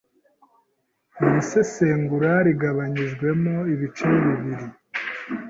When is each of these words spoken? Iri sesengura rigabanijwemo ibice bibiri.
Iri 1.25 1.41
sesengura 1.49 2.31
rigabanijwemo 2.47 3.55
ibice 3.73 4.07
bibiri. 4.25 4.65